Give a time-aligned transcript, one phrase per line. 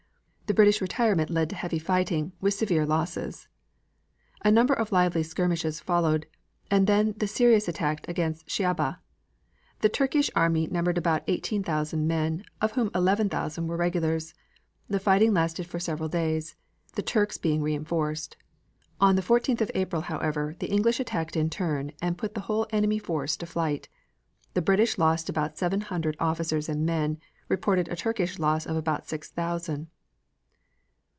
[0.51, 3.47] The British retirement led to heavy fighting, with severe losses.
[4.43, 6.25] A number of lively skirmishes followed,
[6.69, 8.99] and then the serious attack against Shaiba.
[9.79, 14.33] The Turkish army numbered about eighteen thousand men, of whom eleven thousand were regulars.
[14.89, 16.57] The fighting lasted for several days,
[16.95, 18.35] the Turks being reinforced.
[18.99, 22.67] On the 14th of April, however, the English attacked in turn and put the whole
[22.71, 23.87] enemy force to flight.
[24.53, 29.07] The British lost about seven hundred officers and men, reported a Turkish loss of about
[29.07, 29.87] six thousand.